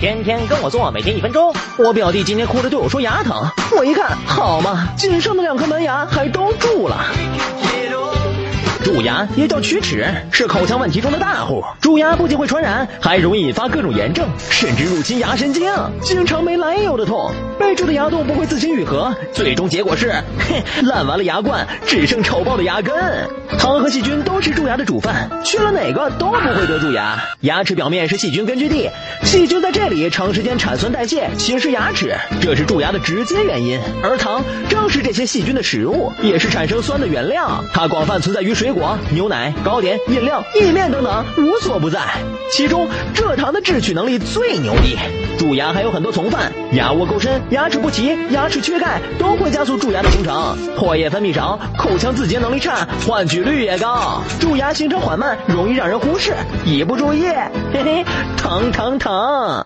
[0.00, 1.52] 天天跟我做，每天一分钟。
[1.76, 7.04] 我表弟今天哭着对我说牙疼，我一看，好嘛，仅剩的两颗门牙还都蛀了。
[8.84, 11.64] 蛀牙也叫龋齿，是口腔问题中的大户。
[11.80, 15.68] 蛀牙不仅会传染，还容易引发各种炎症，甚至入侵牙神经，
[16.00, 17.32] 经常没来由的痛。
[17.58, 22.94] 被蛀的牙洞不会自行愈合，最终结果是，嘿，烂完了牙冠，只剩丑爆的牙根。
[23.58, 27.18] 糖和细菌都是牙的主犯，去了哪个都不会得蛀牙。
[27.40, 28.90] 牙齿表面是细菌根据地，
[29.24, 33.80] 细菌在这里长时间产酸代谢，侵蚀牙齿，这是蛀牙的直接原因。
[34.02, 37.64] 而糖正是这些细菌的食物，也是产生酸的原料。
[37.72, 42.00] 它广泛存在于水果、牛奶、糕点、饮料、意面等等，无所不在。
[42.52, 44.98] 其中蔗糖的制取能力最牛逼。
[45.38, 50.58] 蛀牙还有很多从犯，牙窝沟深、牙齿不齐、牙齿缺钙都会加速蛀牙的形成。
[50.76, 57.28] 唾液分泌少，口腔自洁能力差，换取率也高，蛀牙形成缓慢，容易让人忽视，一不注意，
[57.72, 58.04] 嘿嘿，
[58.36, 59.64] 疼疼疼！